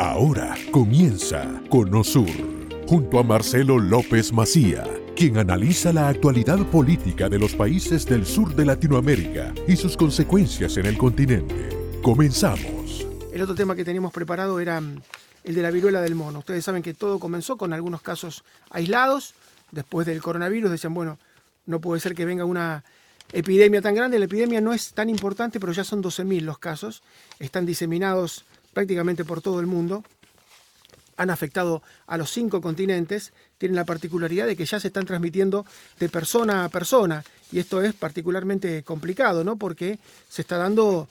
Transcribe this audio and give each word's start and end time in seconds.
Ahora 0.00 0.56
comienza 0.70 1.60
Conosur, 1.68 2.30
junto 2.88 3.18
a 3.18 3.22
Marcelo 3.22 3.78
López 3.78 4.32
Macía, 4.32 4.88
quien 5.14 5.36
analiza 5.36 5.92
la 5.92 6.08
actualidad 6.08 6.58
política 6.70 7.28
de 7.28 7.38
los 7.38 7.54
países 7.54 8.06
del 8.06 8.24
sur 8.24 8.54
de 8.54 8.64
Latinoamérica 8.64 9.52
y 9.68 9.76
sus 9.76 9.98
consecuencias 9.98 10.78
en 10.78 10.86
el 10.86 10.96
continente. 10.96 11.68
Comenzamos. 12.00 13.06
El 13.30 13.42
otro 13.42 13.54
tema 13.54 13.76
que 13.76 13.84
teníamos 13.84 14.10
preparado 14.10 14.58
era 14.58 14.80
mm, 14.80 15.02
el 15.44 15.54
de 15.54 15.60
la 15.60 15.70
viruela 15.70 16.00
del 16.00 16.14
mono. 16.14 16.38
Ustedes 16.38 16.64
saben 16.64 16.82
que 16.82 16.94
todo 16.94 17.18
comenzó 17.18 17.58
con 17.58 17.74
algunos 17.74 18.00
casos 18.00 18.42
aislados. 18.70 19.34
Después 19.70 20.06
del 20.06 20.22
coronavirus 20.22 20.70
decían, 20.70 20.94
bueno, 20.94 21.18
no 21.66 21.78
puede 21.82 22.00
ser 22.00 22.14
que 22.14 22.24
venga 22.24 22.46
una 22.46 22.84
epidemia 23.34 23.82
tan 23.82 23.94
grande. 23.94 24.18
La 24.18 24.24
epidemia 24.24 24.62
no 24.62 24.72
es 24.72 24.94
tan 24.94 25.10
importante, 25.10 25.60
pero 25.60 25.74
ya 25.74 25.84
son 25.84 26.02
12.000 26.02 26.40
los 26.40 26.58
casos. 26.58 27.02
Están 27.38 27.66
diseminados 27.66 28.46
prácticamente 28.72 29.24
por 29.24 29.42
todo 29.42 29.60
el 29.60 29.66
mundo, 29.66 30.04
han 31.16 31.28
afectado 31.28 31.82
a 32.06 32.16
los 32.16 32.30
cinco 32.30 32.62
continentes, 32.62 33.32
tienen 33.58 33.76
la 33.76 33.84
particularidad 33.84 34.46
de 34.46 34.56
que 34.56 34.64
ya 34.64 34.80
se 34.80 34.88
están 34.88 35.04
transmitiendo 35.04 35.66
de 35.98 36.08
persona 36.08 36.64
a 36.64 36.68
persona, 36.70 37.22
y 37.52 37.58
esto 37.58 37.82
es 37.82 37.92
particularmente 37.92 38.82
complicado, 38.84 39.44
¿no? 39.44 39.56
Porque 39.56 39.98
se 40.28 40.40
está 40.40 40.56
dando 40.56 41.08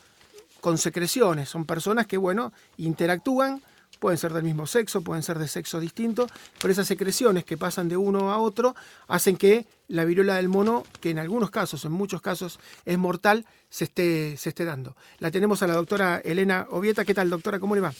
con 0.61 0.77
secreciones, 0.77 1.49
son 1.49 1.65
personas 1.65 2.07
que, 2.07 2.17
bueno, 2.17 2.51
interactúan, 2.77 3.61
pueden 3.99 4.17
ser 4.17 4.33
del 4.33 4.43
mismo 4.43 4.65
sexo, 4.65 5.01
pueden 5.01 5.23
ser 5.23 5.37
de 5.37 5.47
sexo 5.47 5.79
distinto, 5.79 6.27
pero 6.59 6.71
esas 6.71 6.87
secreciones 6.87 7.43
que 7.43 7.57
pasan 7.57 7.87
de 7.89 7.97
uno 7.97 8.31
a 8.31 8.39
otro 8.39 8.75
hacen 9.07 9.37
que 9.37 9.67
la 9.89 10.05
viruela 10.05 10.35
del 10.35 10.47
mono, 10.47 10.83
que 11.01 11.09
en 11.09 11.19
algunos 11.19 11.49
casos, 11.49 11.83
en 11.83 11.91
muchos 11.91 12.21
casos 12.21 12.59
es 12.85 12.97
mortal, 12.97 13.45
se 13.69 13.85
esté, 13.85 14.37
se 14.37 14.49
esté 14.49 14.63
dando. 14.63 14.95
La 15.17 15.31
tenemos 15.31 15.61
a 15.61 15.67
la 15.67 15.73
doctora 15.73 16.21
Elena 16.23 16.67
Ovieta. 16.69 17.03
¿Qué 17.03 17.13
tal, 17.13 17.29
doctora? 17.29 17.59
¿Cómo 17.59 17.75
le 17.75 17.81
va? 17.81 17.93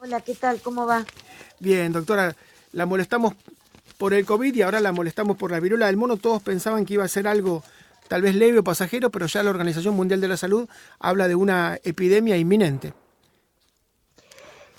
Hola, 0.00 0.20
¿qué 0.22 0.34
tal? 0.34 0.60
¿Cómo 0.60 0.86
va? 0.86 1.04
Bien, 1.60 1.92
doctora. 1.92 2.34
La 2.72 2.86
molestamos 2.86 3.34
por 3.98 4.14
el 4.14 4.24
COVID 4.24 4.54
y 4.54 4.62
ahora 4.62 4.80
la 4.80 4.92
molestamos 4.92 5.36
por 5.36 5.50
la 5.50 5.60
viruela 5.60 5.86
del 5.86 5.96
mono. 5.96 6.16
Todos 6.16 6.42
pensaban 6.42 6.86
que 6.86 6.94
iba 6.94 7.04
a 7.04 7.08
ser 7.08 7.28
algo 7.28 7.62
tal 8.08 8.22
vez 8.22 8.34
leve 8.34 8.60
o 8.60 8.64
pasajero, 8.64 9.10
pero 9.10 9.26
ya 9.26 9.42
la 9.42 9.50
Organización 9.50 9.94
Mundial 9.94 10.20
de 10.20 10.28
la 10.28 10.38
Salud 10.38 10.66
habla 10.98 11.28
de 11.28 11.34
una 11.34 11.78
epidemia 11.84 12.38
inminente. 12.38 12.94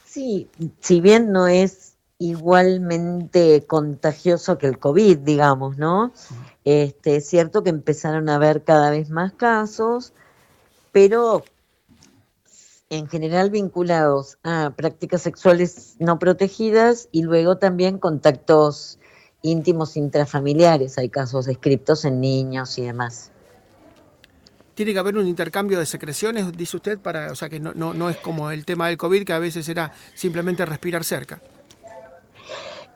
Sí, 0.04 0.50
si 0.80 1.00
bien 1.00 1.32
no 1.32 1.48
es 1.48 1.89
igualmente 2.20 3.66
contagioso 3.66 4.58
que 4.58 4.68
el 4.68 4.78
COVID, 4.78 5.20
digamos, 5.20 5.78
¿no? 5.78 6.12
Este, 6.66 7.16
es 7.16 7.28
cierto 7.28 7.64
que 7.64 7.70
empezaron 7.70 8.28
a 8.28 8.36
haber 8.36 8.64
cada 8.64 8.92
vez 8.92 9.10
más 9.10 9.32
casos, 9.32 10.14
pero 10.92 11.46
en 12.90 13.08
general 13.08 13.50
vinculados 13.50 14.38
a 14.44 14.74
prácticas 14.76 15.22
sexuales 15.22 15.96
no 16.00 16.20
protegidas 16.20 17.08
y 17.12 17.24
luego 17.24 17.58
también 17.58 17.98
contactos 17.98 19.00
íntimos 19.42 19.96
intrafamiliares. 19.96 20.98
Hay 20.98 21.10
casos 21.10 21.46
descritos 21.46 22.04
en 22.04 22.20
niños 22.20 22.78
y 22.78 22.84
demás 22.84 23.32
tiene 24.76 24.94
que 24.94 25.00
haber 25.00 25.18
un 25.18 25.28
intercambio 25.28 25.78
de 25.78 25.86
secreciones, 25.86 26.56
dice 26.56 26.78
usted, 26.78 27.00
para, 27.00 27.34
o 27.34 27.36
sea 27.36 27.50
que 27.50 27.60
no, 27.60 27.74
no, 27.74 28.10
es 28.10 28.16
como 28.16 28.50
el 28.50 28.64
tema 28.64 28.88
del 28.88 28.96
COVID, 28.96 29.26
que 29.26 29.34
a 29.34 29.40
veces 29.40 29.68
era 29.68 29.92
simplemente 30.14 30.66
respirar 30.66 31.04
cerca. 31.04 31.42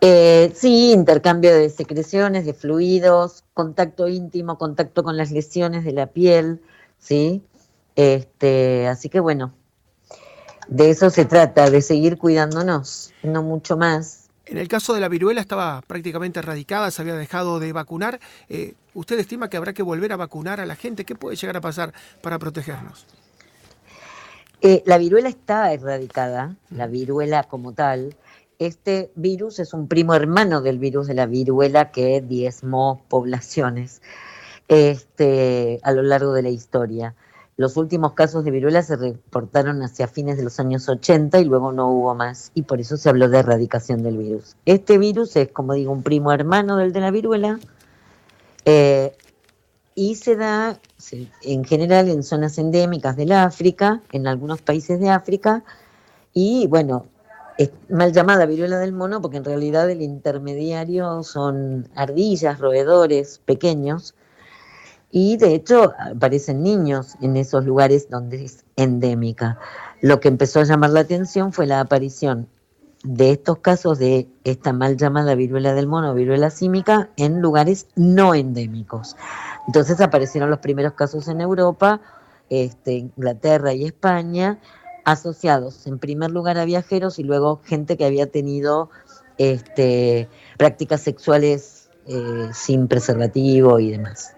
Eh, 0.06 0.52
sí, 0.54 0.92
intercambio 0.92 1.56
de 1.56 1.70
secreciones, 1.70 2.46
de 2.46 2.54
fluidos, 2.54 3.46
contacto 3.54 4.10
íntimo, 4.10 4.58
contacto 4.58 5.02
con 5.02 5.16
las 5.16 5.32
lesiones 5.32 5.86
de 5.86 5.94
la 5.94 6.08
piel, 6.08 6.62
¿sí? 7.00 7.42
Este, 7.96 8.86
así 8.90 9.08
que 9.08 9.22
bueno, 9.22 9.54
de 10.68 10.90
eso 10.90 11.10
se 11.10 11.24
trata, 11.24 11.70
de 11.70 11.82
seguir 11.82 12.18
cuidándonos, 12.18 13.14
no 13.24 13.44
mucho 13.44 13.78
más. 13.78 14.28
En 14.46 14.58
el 14.58 14.68
caso 14.68 14.94
de 14.94 15.00
la 15.00 15.08
viruela 15.08 15.40
estaba 15.40 15.82
prácticamente 15.88 16.40
erradicada, 16.40 16.92
se 16.92 17.02
había 17.02 17.16
dejado 17.16 17.62
de 17.62 17.72
vacunar. 17.72 18.20
Eh, 18.50 18.74
¿Usted 18.94 19.18
estima 19.18 19.50
que 19.50 19.56
habrá 19.56 19.72
que 19.72 19.84
volver 19.84 20.12
a 20.12 20.18
vacunar 20.18 20.60
a 20.60 20.66
la 20.66 20.76
gente? 20.76 21.06
¿Qué 21.06 21.16
puede 21.16 21.38
llegar 21.38 21.56
a 21.56 21.62
pasar 21.62 21.94
para 22.22 22.38
protegernos? 22.40 23.06
Eh, 24.60 24.84
la 24.86 24.98
viruela 24.98 25.30
está 25.30 25.72
erradicada, 25.72 26.58
la 26.72 26.88
viruela 26.88 27.44
como 27.44 27.72
tal. 27.72 28.18
Este 28.64 29.12
virus 29.16 29.60
es 29.60 29.74
un 29.74 29.90
primo 29.90 30.16
hermano 30.16 30.62
del 30.62 30.80
virus 30.80 31.08
de 31.08 31.14
la 31.14 31.26
viruela 31.26 31.92
que 31.92 32.22
diezmó 32.22 33.02
poblaciones 33.10 34.02
este, 34.70 35.82
a 35.84 35.92
lo 35.92 36.02
largo 36.02 36.32
de 36.32 36.44
la 36.44 36.50
historia. 36.50 37.14
Los 37.58 37.76
últimos 37.76 38.14
casos 38.14 38.46
de 38.46 38.52
viruela 38.52 38.82
se 38.82 38.96
reportaron 38.96 39.84
hacia 39.84 40.08
fines 40.08 40.38
de 40.38 40.44
los 40.44 40.62
años 40.62 40.88
80 40.88 41.42
y 41.42 41.44
luego 41.46 41.74
no 41.74 41.90
hubo 41.90 42.16
más 42.16 42.52
y 42.54 42.62
por 42.62 42.80
eso 42.80 42.96
se 42.96 43.10
habló 43.10 43.28
de 43.28 43.40
erradicación 43.40 44.02
del 44.02 44.18
virus. 44.18 44.56
Este 44.66 44.98
virus 44.98 45.36
es, 45.36 45.50
como 45.50 45.74
digo, 45.74 45.92
un 45.92 46.02
primo 46.02 46.32
hermano 46.32 46.78
del 46.78 46.94
de 46.94 47.02
la 47.02 47.12
viruela 47.12 47.60
eh, 48.64 49.14
y 49.94 50.16
se 50.16 50.38
da 50.38 50.80
en 51.42 51.66
general 51.66 52.08
en 52.08 52.24
zonas 52.24 52.58
endémicas 52.58 53.18
del 53.18 53.34
África, 53.34 54.02
en 54.14 54.26
algunos 54.26 54.62
países 54.62 55.02
de 55.02 55.10
África 55.10 55.66
y 56.34 56.66
bueno, 56.68 57.08
es 57.58 57.72
mal 57.90 58.12
llamada 58.12 58.46
viruela 58.46 58.80
del 58.80 58.94
mono 58.94 59.22
porque 59.22 59.38
en 59.38 59.46
realidad 59.46 59.90
el 59.90 60.02
intermediario 60.02 61.24
son 61.24 61.90
ardillas, 61.96 62.60
roedores 62.60 63.40
pequeños 63.46 64.16
y 65.12 65.38
de 65.38 65.54
hecho 65.54 65.94
aparecen 66.00 66.64
niños 66.64 67.16
en 67.22 67.38
esos 67.38 67.66
lugares 67.66 68.10
donde 68.10 68.46
es 68.46 68.66
endémica. 68.76 69.60
Lo 70.02 70.20
que 70.20 70.28
empezó 70.28 70.60
a 70.60 70.64
llamar 70.64 70.90
la 70.90 71.02
atención 71.02 71.54
fue 71.54 71.68
la 71.68 71.80
aparición 71.80 72.48
de 73.04 73.32
estos 73.32 73.60
casos 73.60 74.00
de 74.00 74.28
esta 74.44 74.74
mal 74.74 74.98
llamada 74.98 75.36
viruela 75.36 75.74
del 75.74 75.88
mono, 75.88 76.14
viruela 76.14 76.50
símica, 76.50 77.10
en 77.18 77.42
lugares 77.42 77.88
no 77.96 78.34
endémicos. 78.34 79.16
Entonces 79.68 80.02
aparecieron 80.02 80.50
los 80.50 80.60
primeros 80.60 80.94
casos 80.94 81.28
en 81.28 81.42
Europa, 81.42 82.02
este, 82.50 82.94
Inglaterra 82.94 83.74
y 83.74 83.86
España, 83.86 84.60
asociados 85.04 85.86
en 85.88 86.00
primer 86.00 86.32
lugar 86.32 86.58
a 86.58 86.66
viajeros 86.66 87.20
y 87.20 87.24
luego 87.24 87.62
gente 87.66 87.98
que 87.98 88.06
había 88.06 88.28
tenido 88.28 88.90
este, 89.38 90.30
prácticas 90.58 91.02
sexuales 91.02 91.90
eh, 92.08 92.50
sin 92.54 92.88
preservativo 92.88 93.80
y 93.80 93.92
demás. 93.92 94.34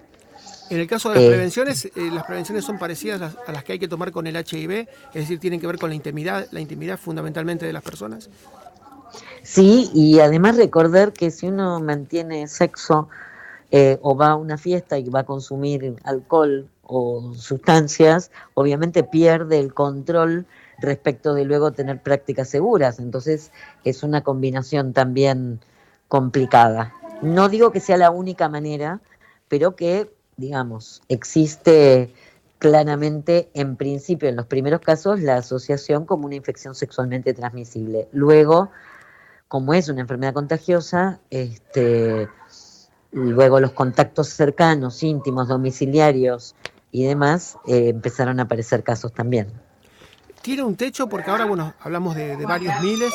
En 0.69 0.79
el 0.79 0.87
caso 0.87 1.09
de 1.09 1.15
las 1.15 1.23
eh, 1.23 1.29
prevenciones, 1.29 1.85
eh, 1.85 1.91
las 2.11 2.23
prevenciones 2.23 2.65
son 2.65 2.79
parecidas 2.79 3.21
a 3.21 3.51
las 3.51 3.63
que 3.63 3.73
hay 3.73 3.79
que 3.79 3.87
tomar 3.87 4.11
con 4.11 4.25
el 4.25 4.35
HIV, 4.35 4.71
es 5.13 5.13
decir, 5.13 5.39
tienen 5.39 5.59
que 5.59 5.67
ver 5.67 5.77
con 5.77 5.89
la 5.89 5.95
intimidad, 5.95 6.47
la 6.51 6.59
intimidad 6.59 6.97
fundamentalmente 6.97 7.65
de 7.65 7.73
las 7.73 7.83
personas. 7.83 8.29
Sí, 9.43 9.91
y 9.93 10.19
además 10.19 10.57
recordar 10.57 11.13
que 11.13 11.29
si 11.29 11.47
uno 11.47 11.79
mantiene 11.79 12.47
sexo 12.47 13.09
eh, 13.71 13.99
o 14.01 14.15
va 14.15 14.31
a 14.31 14.35
una 14.35 14.57
fiesta 14.57 14.97
y 14.97 15.09
va 15.09 15.19
a 15.19 15.23
consumir 15.23 15.95
alcohol 16.03 16.67
o 16.85 17.34
sustancias, 17.34 18.31
obviamente 18.53 19.03
pierde 19.03 19.59
el 19.59 19.73
control 19.73 20.46
respecto 20.79 21.34
de 21.34 21.46
luego 21.46 21.72
tener 21.72 22.01
prácticas 22.01 22.50
seguras. 22.50 23.00
Entonces 23.00 23.51
es 23.84 24.03
una 24.03 24.22
combinación 24.22 24.94
también 24.94 25.59
complicada. 26.07 26.94
No 27.22 27.50
digo 27.50 27.72
que 27.72 27.79
sea 27.79 27.97
la 27.97 28.12
única 28.12 28.50
manera, 28.50 29.01
pero 29.47 29.75
que 29.75 30.09
digamos, 30.38 31.01
existe 31.07 32.13
claramente, 32.59 33.50
en 33.53 33.75
principio, 33.75 34.29
en 34.29 34.35
los 34.35 34.47
primeros 34.47 34.81
casos, 34.81 35.19
la 35.22 35.38
asociación 35.38 36.06
como 36.06 36.25
una 36.25 36.35
infección 36.35 36.75
sexualmente 36.75 37.34
transmisible. 37.34 38.07
Luego, 38.12 38.69
como 39.47 39.74
es 39.74 39.90
una 39.90 40.01
enfermedad 40.01 40.34
contagiosa, 40.34 41.19
este, 41.29 42.28
luego 43.12 43.59
los 43.59 43.72
contactos 43.72 44.29
cercanos, 44.29 45.03
íntimos, 45.03 45.47
domiciliarios 45.47 46.56
y 46.95 47.03
demás, 47.03 47.57
eh, 47.67 47.89
empezaron 47.89 48.39
a 48.39 48.44
aparecer 48.44 48.81
casos 48.81 49.13
también. 49.13 49.47
Tiene 50.41 50.63
un 50.63 50.78
techo 50.78 51.09
porque 51.09 51.29
ahora, 51.29 51.44
bueno, 51.44 51.74
hablamos 51.81 52.15
de, 52.15 52.38
varios 52.45 52.80
miles, 52.81 53.12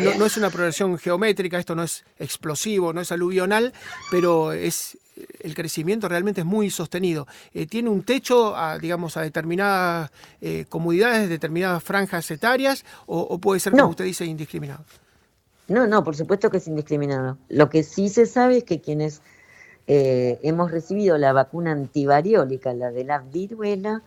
no, 0.00 0.14
no, 0.14 0.26
es 0.26 0.36
una 0.36 0.50
progresión 0.50 0.96
geométrica, 0.98 1.58
esto 1.58 1.74
no 1.74 1.82
es 1.82 2.04
explosivo, 2.20 2.92
no 2.92 3.00
es 3.00 3.10
aluvional, 3.10 3.72
pero 4.08 4.52
es 4.52 4.98
el 5.40 5.54
crecimiento 5.54 6.08
realmente 6.08 6.42
es 6.42 6.46
muy 6.46 6.70
sostenido. 6.70 7.26
Eh, 7.52 7.66
tiene 7.66 7.88
un 7.88 8.04
techo, 8.04 8.56
a, 8.56 8.78
digamos, 8.78 9.16
a 9.16 9.22
determinadas 9.22 10.12
eh, 10.40 10.66
comunidades, 10.68 11.28
determinadas 11.28 11.82
franjas 11.82 12.30
etarias, 12.30 12.84
o, 13.06 13.38
puede 13.38 13.58
ser, 13.58 13.72
como 13.72 13.88
usted 13.88 14.04
dice, 14.04 14.24
indiscriminado. 14.26 14.84
No, 15.66 15.88
no, 15.88 16.04
por 16.04 16.14
supuesto 16.14 16.50
que 16.50 16.58
es 16.58 16.68
indiscriminado. 16.68 17.36
Lo 17.48 17.68
que 17.68 17.82
sí 17.82 18.08
se 18.08 18.26
sabe 18.26 18.58
es 18.58 18.64
que 18.64 18.80
quienes 18.80 19.22
eh, 19.86 20.38
hemos 20.42 20.70
recibido 20.70 21.18
la 21.18 21.32
vacuna 21.32 21.72
antivariólica, 21.72 22.72
la 22.74 22.90
de 22.90 23.04
la 23.04 23.18
viruela, 23.18 24.02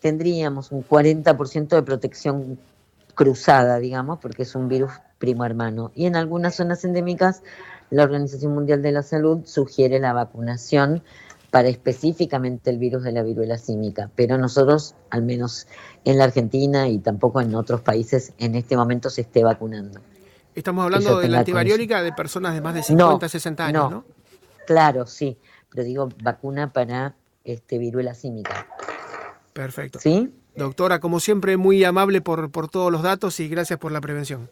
tendríamos 0.00 0.72
un 0.72 0.86
40% 0.86 1.68
de 1.68 1.82
protección 1.82 2.58
cruzada, 3.14 3.78
digamos, 3.78 4.18
porque 4.18 4.42
es 4.42 4.54
un 4.54 4.68
virus 4.68 4.92
primo 5.18 5.44
hermano. 5.44 5.92
Y 5.94 6.06
en 6.06 6.16
algunas 6.16 6.56
zonas 6.56 6.84
endémicas 6.84 7.42
la 7.90 8.02
Organización 8.02 8.54
Mundial 8.54 8.82
de 8.82 8.92
la 8.92 9.02
Salud 9.02 9.44
sugiere 9.44 10.00
la 10.00 10.12
vacunación 10.12 11.02
para 11.50 11.68
específicamente 11.68 12.70
el 12.70 12.78
virus 12.78 13.04
de 13.04 13.12
la 13.12 13.22
viruela 13.22 13.58
símica, 13.58 14.10
pero 14.16 14.36
nosotros, 14.38 14.96
al 15.10 15.22
menos 15.22 15.68
en 16.04 16.18
la 16.18 16.24
Argentina 16.24 16.88
y 16.88 16.98
tampoco 16.98 17.40
en 17.40 17.54
otros 17.54 17.80
países, 17.80 18.32
en 18.38 18.56
este 18.56 18.76
momento 18.76 19.08
se 19.08 19.20
esté 19.20 19.44
vacunando. 19.44 20.00
Estamos 20.56 20.84
hablando 20.84 21.20
de 21.20 21.28
la 21.28 21.40
antivariólica 21.40 22.02
de 22.02 22.12
personas 22.12 22.54
de 22.54 22.60
más 22.60 22.74
de 22.74 22.82
50, 22.82 23.28
60 23.28 23.66
años, 23.66 23.90
¿no? 23.90 24.04
Claro, 24.66 25.06
sí, 25.06 25.38
pero 25.70 25.84
digo 25.84 26.08
vacuna 26.22 26.72
para 26.72 27.16
este 27.44 27.78
viruela 27.78 28.14
símica. 28.14 28.66
Perfecto. 29.52 30.00
¿Sí? 30.00 30.32
Doctora, 30.56 31.00
como 31.00 31.20
siempre, 31.20 31.56
muy 31.56 31.82
amable 31.84 32.20
por, 32.20 32.50
por 32.50 32.68
todos 32.68 32.90
los 32.92 33.02
datos 33.02 33.38
y 33.40 33.48
gracias 33.48 33.78
por 33.78 33.92
la 33.92 34.00
prevención. 34.00 34.48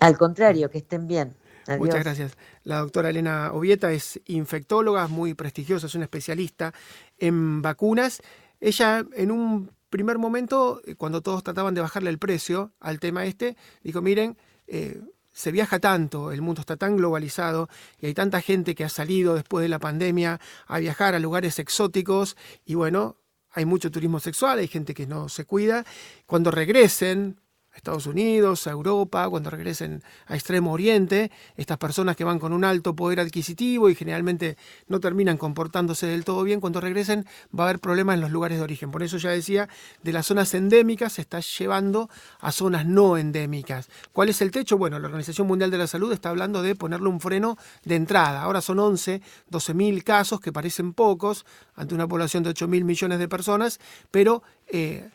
Al 0.00 0.18
contrario, 0.18 0.68
que 0.70 0.78
estén 0.78 1.06
bien. 1.06 1.34
Muchas 1.78 2.02
gracias. 2.02 2.36
La 2.64 2.78
doctora 2.78 3.10
Elena 3.10 3.52
Ovieta 3.52 3.92
es 3.92 4.20
infectóloga, 4.26 5.06
muy 5.08 5.34
prestigiosa, 5.34 5.86
es 5.86 5.94
una 5.94 6.04
especialista 6.04 6.72
en 7.18 7.62
vacunas. 7.62 8.20
Ella 8.60 9.04
en 9.14 9.30
un 9.30 9.70
primer 9.90 10.18
momento, 10.18 10.80
cuando 10.96 11.20
todos 11.20 11.44
trataban 11.44 11.74
de 11.74 11.80
bajarle 11.80 12.10
el 12.10 12.18
precio 12.18 12.72
al 12.80 12.98
tema 12.98 13.24
este, 13.26 13.56
dijo, 13.82 14.02
miren, 14.02 14.36
eh, 14.66 15.00
se 15.32 15.50
viaja 15.50 15.78
tanto, 15.78 16.32
el 16.32 16.42
mundo 16.42 16.60
está 16.60 16.76
tan 16.76 16.96
globalizado 16.96 17.68
y 17.98 18.06
hay 18.06 18.14
tanta 18.14 18.40
gente 18.40 18.74
que 18.74 18.84
ha 18.84 18.88
salido 18.88 19.34
después 19.34 19.62
de 19.62 19.68
la 19.68 19.78
pandemia 19.78 20.40
a 20.66 20.78
viajar 20.78 21.14
a 21.14 21.18
lugares 21.18 21.58
exóticos 21.58 22.36
y 22.64 22.74
bueno, 22.74 23.16
hay 23.50 23.64
mucho 23.64 23.90
turismo 23.90 24.20
sexual, 24.20 24.58
hay 24.58 24.68
gente 24.68 24.94
que 24.94 25.06
no 25.06 25.28
se 25.28 25.44
cuida. 25.44 25.84
Cuando 26.26 26.50
regresen, 26.50 27.40
Estados 27.74 28.06
Unidos, 28.06 28.66
a 28.66 28.70
Europa, 28.70 29.28
cuando 29.28 29.50
regresen 29.50 30.02
a 30.26 30.34
Extremo 30.34 30.72
Oriente, 30.72 31.30
estas 31.56 31.78
personas 31.78 32.16
que 32.16 32.24
van 32.24 32.38
con 32.38 32.52
un 32.52 32.64
alto 32.64 32.94
poder 32.94 33.20
adquisitivo 33.20 33.88
y 33.88 33.94
generalmente 33.94 34.56
no 34.88 35.00
terminan 35.00 35.38
comportándose 35.38 36.06
del 36.06 36.24
todo 36.24 36.42
bien, 36.42 36.60
cuando 36.60 36.80
regresen 36.80 37.26
va 37.58 37.64
a 37.64 37.68
haber 37.68 37.80
problemas 37.80 38.14
en 38.16 38.20
los 38.20 38.30
lugares 38.30 38.58
de 38.58 38.64
origen. 38.64 38.90
Por 38.90 39.02
eso 39.02 39.16
ya 39.16 39.30
decía, 39.30 39.68
de 40.02 40.12
las 40.12 40.26
zonas 40.26 40.52
endémicas 40.54 41.14
se 41.14 41.22
está 41.22 41.40
llevando 41.40 42.10
a 42.40 42.52
zonas 42.52 42.86
no 42.86 43.16
endémicas. 43.16 43.88
¿Cuál 44.12 44.28
es 44.28 44.42
el 44.42 44.50
techo? 44.50 44.76
Bueno, 44.76 44.98
la 44.98 45.06
Organización 45.06 45.46
Mundial 45.46 45.70
de 45.70 45.78
la 45.78 45.86
Salud 45.86 46.12
está 46.12 46.30
hablando 46.30 46.62
de 46.62 46.74
ponerle 46.74 47.08
un 47.08 47.20
freno 47.20 47.56
de 47.84 47.96
entrada. 47.96 48.42
Ahora 48.42 48.60
son 48.60 48.78
11, 48.78 49.22
12 49.48 49.74
mil 49.74 50.04
casos 50.04 50.40
que 50.40 50.52
parecen 50.52 50.92
pocos 50.92 51.46
ante 51.74 51.94
una 51.94 52.06
población 52.06 52.42
de 52.42 52.50
8 52.50 52.68
mil 52.68 52.84
millones 52.84 53.18
de 53.18 53.28
personas, 53.28 53.80
pero... 54.10 54.42
Eh, 54.68 55.08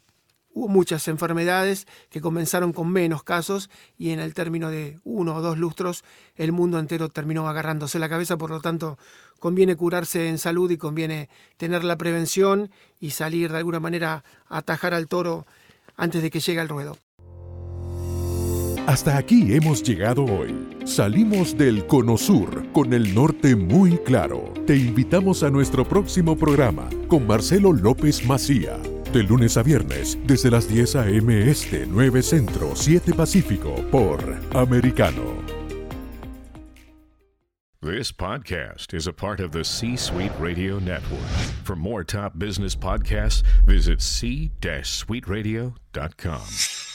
Hubo 0.57 0.69
muchas 0.69 1.07
enfermedades 1.07 1.85
que 2.09 2.19
comenzaron 2.19 2.73
con 2.73 2.91
menos 2.91 3.21
casos 3.21 3.69
y 3.95 4.09
en 4.09 4.19
el 4.19 4.33
término 4.33 4.71
de 4.71 4.99
uno 5.03 5.35
o 5.35 5.41
dos 5.41 5.59
lustros 5.59 6.03
el 6.35 6.51
mundo 6.51 6.79
entero 6.79 7.09
terminó 7.09 7.47
agarrándose 7.47 7.99
la 7.99 8.09
cabeza, 8.09 8.39
por 8.39 8.49
lo 8.49 8.59
tanto 8.59 8.97
conviene 9.37 9.75
curarse 9.75 10.29
en 10.29 10.39
salud 10.39 10.71
y 10.71 10.77
conviene 10.77 11.29
tener 11.57 11.83
la 11.83 11.95
prevención 11.95 12.71
y 12.99 13.11
salir 13.11 13.51
de 13.51 13.59
alguna 13.59 13.79
manera 13.79 14.23
a 14.47 14.57
atajar 14.57 14.95
al 14.95 15.07
toro 15.07 15.45
antes 15.95 16.23
de 16.23 16.31
que 16.31 16.39
llegue 16.39 16.59
al 16.59 16.69
ruedo. 16.69 16.97
Hasta 18.87 19.15
aquí 19.15 19.53
hemos 19.53 19.83
llegado 19.83 20.25
hoy. 20.25 20.55
Salimos 20.85 21.55
del 21.55 21.85
Cono 21.85 22.17
Sur 22.17 22.71
con 22.71 22.93
el 22.93 23.13
norte 23.13 23.55
muy 23.55 23.99
claro. 23.99 24.55
Te 24.65 24.75
invitamos 24.75 25.43
a 25.43 25.51
nuestro 25.51 25.87
próximo 25.87 26.35
programa 26.35 26.89
con 27.07 27.27
Marcelo 27.27 27.73
López 27.73 28.25
Macía 28.25 28.79
de 29.11 29.23
lunes 29.23 29.57
a 29.57 29.63
viernes, 29.63 30.17
desde 30.25 30.51
las 30.51 30.67
10 30.67 30.95
a.m. 30.95 31.49
Este, 31.49 31.85
9 31.87 32.21
Centro, 32.21 32.75
7 32.75 33.13
Pacífico, 33.13 33.75
por 33.91 34.19
Americano. 34.53 35.35
This 37.81 38.11
podcast 38.11 38.93
is 38.93 39.07
a 39.07 39.13
part 39.13 39.39
of 39.39 39.51
the 39.51 39.63
C 39.63 39.95
Suite 39.95 40.33
Radio 40.39 40.79
Network. 40.79 41.21
For 41.63 41.75
more 41.75 42.03
top 42.03 42.37
business 42.37 42.75
podcasts, 42.75 43.43
visit 43.65 44.01
c-suiteradio.com. 44.01 46.86